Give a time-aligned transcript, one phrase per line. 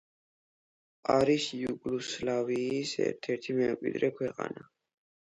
[1.15, 4.65] არის იუგოსლავიის ერთ-ერთი მემკვიდრე ქვეყანა.